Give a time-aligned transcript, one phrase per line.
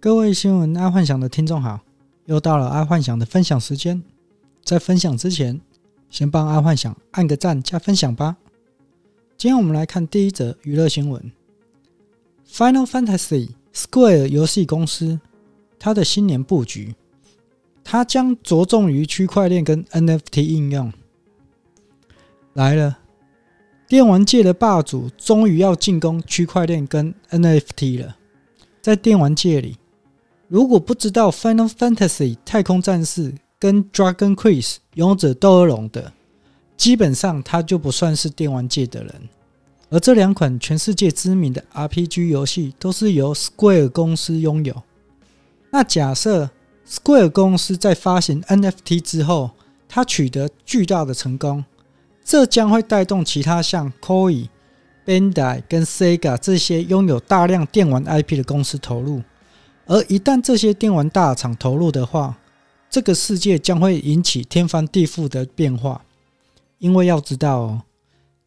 [0.00, 1.80] 各位新闻爱幻想的听众好，
[2.26, 4.00] 又到了爱幻想的分享时间。
[4.62, 5.60] 在分享之前，
[6.08, 8.36] 先帮爱幻想按个赞加分享吧。
[9.36, 11.32] 今天我们来看第一则娱乐新闻
[12.48, 15.18] ：Final Fantasy Square 游戏公司
[15.80, 16.94] 它的新年布局，
[17.82, 20.92] 它将着重于区块链跟 NFT 应用。
[22.52, 23.00] 来了，
[23.88, 28.16] 电玩界的霸主终于要进攻区块链跟 NFT 了。
[28.80, 29.76] 在电玩界里，
[30.48, 36.10] 如果不知道《Final Fantasy》太空战士跟《Dragon Quest》勇者斗恶龙的，
[36.74, 39.14] 基本上他就不算是电玩界的人。
[39.90, 44.82] 而这两款全世界知名的 RPG 游戏都是由 Square 公司拥有。
[45.70, 46.48] 那假设
[46.88, 49.50] Square 公司在发行 NFT 之后，
[49.86, 51.62] 它取得巨大的成功，
[52.24, 54.48] 这将会带动其他像 Koei、
[55.04, 59.22] Bandai 跟 Sega 这些拥有大量电玩 IP 的公司投入。
[59.88, 62.38] 而一旦这些电玩大厂投入的话，
[62.88, 66.04] 这个世界将会引起天翻地覆的变化。
[66.78, 67.82] 因为要知道哦，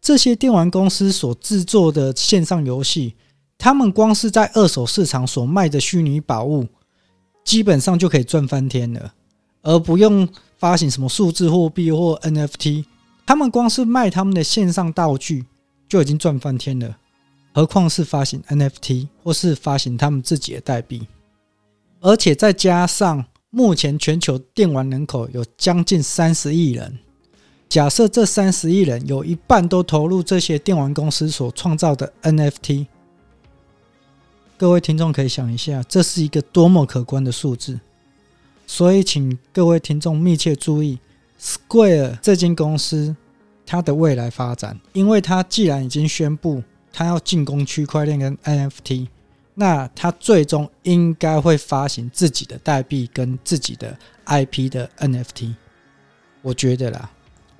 [0.00, 3.16] 这些电玩公司所制作的线上游戏，
[3.58, 6.68] 他们光是在二手市场所卖的虚拟宝物，
[7.42, 9.14] 基本上就可以赚翻天了，
[9.62, 12.84] 而不用发行什么数字货币或 NFT。
[13.26, 15.46] 他们光是卖他们的线上道具，
[15.88, 16.98] 就已经赚翻天了，
[17.52, 21.08] 何况是发行 NFT 或是发行他们自己的代币。
[22.00, 26.98] 而且再加上目前全球电玩人口有将近三十亿人，
[27.68, 32.86] 假设这三十亿人有一半都投入这些电玩公司所创造的 NFT，
[34.56, 37.78] 各位听众可以想一下，这是一个多么可观的数字。
[38.66, 40.98] 所以，请各位听众密切注意
[41.40, 43.16] Square 这间公司
[43.66, 49.08] 它的未来发展，因为它既然已经宣布它要进攻区块链跟 NFT。
[49.60, 53.94] 那他最终应该会发行自己的代币跟自己的
[54.24, 55.54] IP 的 NFT，
[56.40, 57.10] 我觉得啦。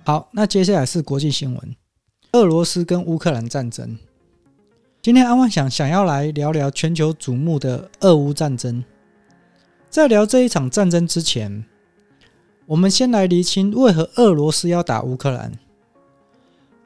[0.07, 1.77] 好，那接下来是国际新闻：
[2.33, 3.99] 俄罗斯跟乌克兰战争。
[5.03, 8.83] 今天安幻想想要来聊聊全球瞩目的俄乌战争。
[9.91, 11.67] 在聊这一场战争之前，
[12.65, 15.53] 我们先来厘清为何俄罗斯要打乌克兰。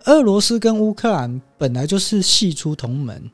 [0.07, 3.31] 俄罗斯跟乌克兰本来就是系出同门。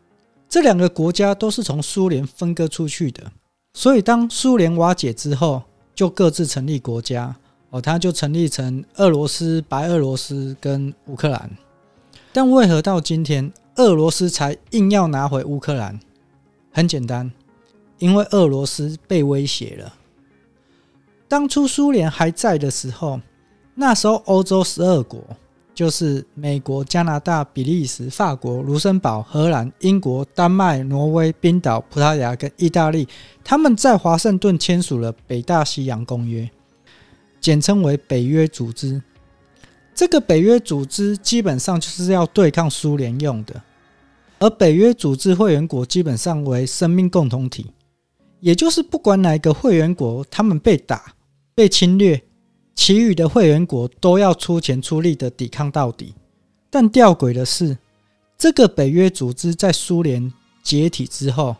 [0.50, 3.31] 这两个国家都是从苏联分割出去的，
[3.72, 5.62] 所以当苏联瓦解之后，
[5.94, 7.37] 就各自成立国家
[7.71, 11.49] 哦，它就成立成俄罗斯、白俄罗斯跟乌克兰。
[12.33, 16.00] 但为何到今天俄罗斯才硬要拿回乌克兰？
[16.72, 17.31] 很简单，
[17.99, 19.94] 因为俄罗斯被威胁了。
[21.28, 23.21] 当初苏联还在的时候，
[23.77, 25.22] 那时候欧洲十二国。
[25.75, 33.08] 就是美国、加拿大、比利时、法国、卢森堡、荷兰、英国、丹麦、挪威、冰岛、葡萄牙跟意大利，
[33.42, 36.50] 他们在华盛顿签署了北大西洋公约，
[37.41, 39.00] 简称为北约组织。
[39.94, 43.62] 这个北约组织基本上就是要对抗苏联用的，
[44.38, 47.70] 而北约组织会员国基本上为生命共同体，
[48.41, 51.14] 也就是不管哪个会员国，他们被打、
[51.54, 52.22] 被侵略。
[52.81, 56.15] 其余的会员国都要出钱出力的抵抗到底，
[56.71, 57.77] 但吊诡的是，
[58.39, 60.33] 这个北约组织在苏联
[60.63, 61.57] 解体之后，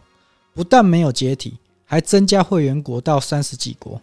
[0.55, 4.01] 不但没有解体，还增加会员国到三十几国。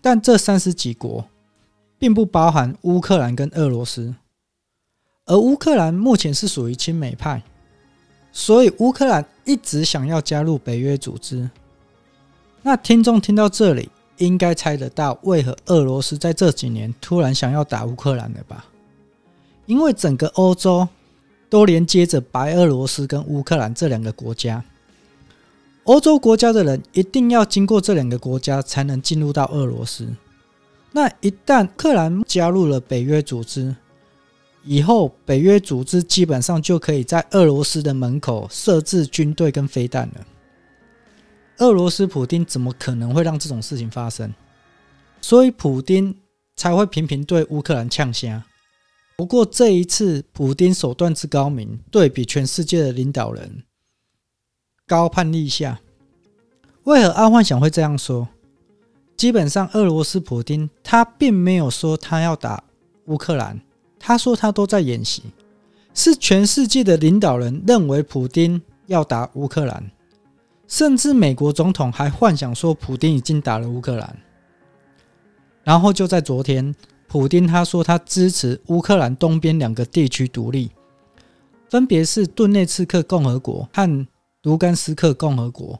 [0.00, 1.24] 但这三十几国
[2.00, 4.12] 并不包含乌克兰跟俄罗斯，
[5.26, 7.40] 而乌克兰目前是属于亲美派，
[8.32, 11.48] 所以乌克兰一直想要加入北约组织。
[12.62, 13.88] 那听众听到这里，
[14.20, 18.64] 应该猜得到为何俄罗斯在这几年突然想要打乌克兰了吧？
[19.66, 20.86] 因为整个欧洲
[21.48, 24.62] 都连接着白俄罗斯跟乌克兰这两个国家，
[25.84, 30.08] 欧洲国家的人一定要经过这两个国家才能进入到俄罗斯。
[30.92, 33.74] 那一旦乌克兰加入了北约组织，
[34.64, 40.26] 以后北约组织基本上就可以在俄罗斯的门口设置军队跟飞弹了。
[41.60, 44.32] 俄罗斯普丁怎么可能会让这种事情发生？
[45.20, 46.16] 所以普丁
[46.56, 48.42] 才会频频对乌克兰呛声。
[49.16, 53.64] 不过这一次，普丁手段之高明，对比全世界的领导人，
[54.86, 55.80] 高攀立下。
[56.84, 58.26] 为何阿幻想会这样说？
[59.14, 62.64] 基本上，俄罗斯普丁他并没有说他要打
[63.04, 63.60] 乌克兰，
[63.98, 65.24] 他说他都在演习。
[65.92, 69.90] 是全世界的领导人认为普丁要打乌克兰。
[70.70, 74.16] 甚至美国总统还幻想说，普丁已经打了乌克兰。
[75.64, 76.72] 然后就在昨天，
[77.08, 80.70] 普丁他说他支持乌克兰东边两个地区独立，
[81.68, 84.06] 分别是顿内茨克共和国和
[84.44, 85.78] 卢甘斯克共和国。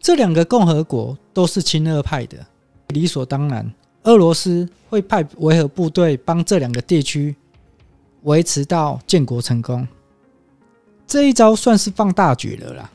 [0.00, 2.44] 这两个共和国都是亲俄派的，
[2.88, 7.36] 理所当然，俄罗斯会派维和部队帮这两个地区
[8.24, 9.86] 维持到建国成功。
[11.06, 12.90] 这一招算是放大绝了啦，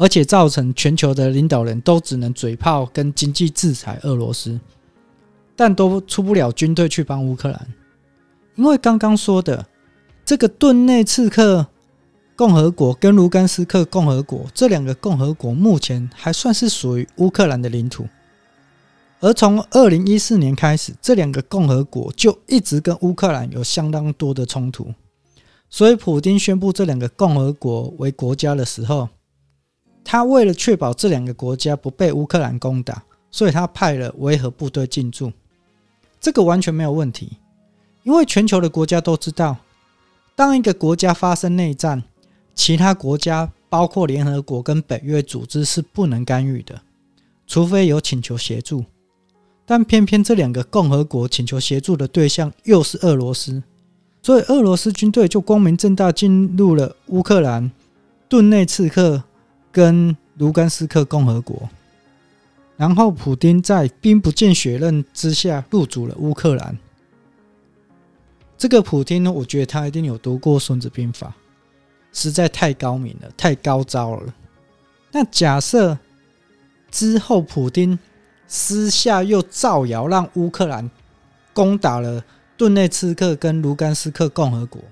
[0.00, 4.58] 而且造成全球的领导人都只能嘴炮跟经济制裁俄罗斯，
[5.54, 7.68] 但都出不了军队去帮乌克兰，
[8.56, 9.66] 因为刚刚说的
[10.24, 11.66] 这个顿内茨克
[12.34, 18.06] 共和国跟卢甘斯克共和国这两个共和国目前还算是属于乌克兰的领土，
[19.20, 24.94] 而从二零一四年开始，这两个共和国就一直跟乌克兰有相当多的冲突。
[25.68, 29.10] 所以，普丁宣布这两个共和国为国家的时候，
[30.04, 35.32] 他为了确保这两个国家不被乌克兰攻打，所以他派了维和部队进驻。
[36.20, 37.38] 这个完全没有问题，
[38.02, 39.56] 因为全球的国家都知道，
[40.34, 42.02] 当一个国家发生内战，
[42.54, 46.82] 其他国家包括联合国跟北约组织是不能干预的，
[47.46, 48.84] 除非有请求协助。
[49.64, 53.62] 但偏偏这两个共和国请求协助的对象又是俄罗斯。
[54.22, 57.70] 所以，俄罗斯军队就光明正大进入了乌克兰
[58.28, 59.22] 顿内茨克
[59.72, 61.68] 跟卢甘斯克共和国，
[62.76, 66.76] 然后普丁在兵不见血刃之下入主了乌克兰。
[68.56, 71.28] 这个普丁呢，我觉得他一定有读过《孙子兵法》，
[72.12, 74.34] 实在太高明了，太高招了。
[75.12, 75.98] 那假设
[76.90, 77.98] 之后普丁
[78.46, 80.90] 私下又造谣，让乌克兰
[81.52, 82.24] 攻打了。
[82.56, 84.82] 顿内茨克跟卢甘斯克共和国，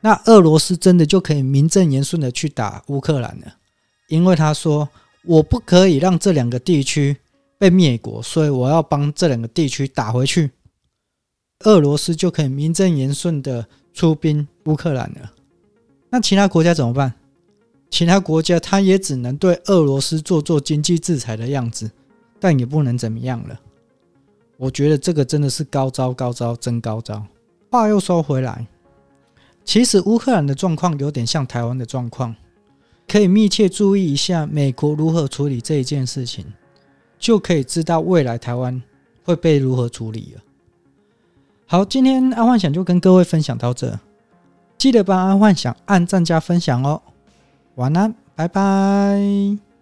[0.00, 3.56] 那俄罗斯真的就可以名正言顺的去打乌克兰了，
[4.14, 4.88] 因为他说
[5.24, 7.16] 我不可以让这两个地区
[7.58, 10.52] 被灭国，所以我要帮这两个地区打回去。
[11.64, 15.32] 俄罗斯就可以名正言顺的出兵乌克兰了。
[16.10, 17.12] 那其他国家怎么办？
[17.90, 21.90] 其他国家他也只能对俄罗斯做做经济制裁的样子，
[22.38, 23.60] 但也不能怎么样了。
[24.56, 27.26] 我觉得这个真的是高招，高招，真高招。
[27.68, 28.64] 话又说回来，
[29.64, 32.32] 其实乌克兰的状况有点像台湾的状况，
[33.06, 36.44] 可以密切注意一下美国如何处理这一件事情，
[37.18, 38.82] 就可以知道未来台湾
[39.22, 40.42] 会被如何处理了。
[41.66, 43.98] 好，今天阿幻想就跟各位分享到这，
[44.76, 47.00] 记得帮阿幻想按赞加分享哦。
[47.76, 49.73] 晚安，拜拜。